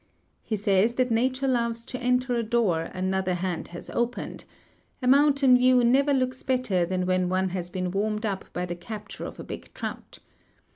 He 0.41 0.55
says 0.55 0.95
that 0.95 1.11
nature 1.11 1.47
loves 1.47 1.85
to 1.85 1.99
enter 1.99 2.33
a 2.33 2.41
door 2.41 2.89
another 2.91 3.35
hand 3.35 3.67
has 3.67 3.87
opened: 3.91 4.45
a 4.99 5.07
mountain 5.07 5.55
view 5.59 5.83
never 5.83 6.11
looks 6.11 6.41
better 6.41 6.87
than 6.87 7.05
when 7.05 7.29
one 7.29 7.49
has 7.49 7.69
been 7.69 7.91
warmed 7.91 8.25
up 8.25 8.45
by 8.51 8.65
the 8.65 8.75
capture 8.75 9.25
of 9.25 9.39
a 9.39 9.43
big 9.43 9.71
trout. 9.75 10.17